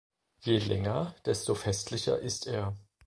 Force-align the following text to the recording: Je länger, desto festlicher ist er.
Je 0.39 0.57
länger, 0.57 1.13
desto 1.25 1.53
festlicher 1.53 2.17
ist 2.17 2.47
er. 2.47 2.75